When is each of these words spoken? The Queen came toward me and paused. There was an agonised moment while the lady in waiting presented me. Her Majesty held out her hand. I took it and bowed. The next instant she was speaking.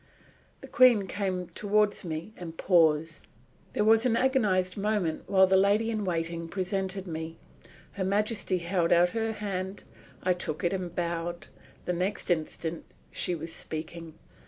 The 0.61 0.67
Queen 0.67 1.05
came 1.05 1.45
toward 1.49 2.03
me 2.03 2.33
and 2.35 2.57
paused. 2.57 3.27
There 3.73 3.83
was 3.83 4.03
an 4.03 4.15
agonised 4.17 4.75
moment 4.75 5.25
while 5.29 5.45
the 5.45 5.55
lady 5.57 5.91
in 5.91 6.05
waiting 6.05 6.47
presented 6.47 7.05
me. 7.05 7.37
Her 7.91 8.03
Majesty 8.03 8.57
held 8.57 8.91
out 8.91 9.11
her 9.11 9.31
hand. 9.31 9.83
I 10.23 10.33
took 10.33 10.63
it 10.63 10.73
and 10.73 10.95
bowed. 10.95 11.49
The 11.85 11.93
next 11.93 12.31
instant 12.31 12.83
she 13.11 13.35
was 13.35 13.53
speaking. 13.53 14.15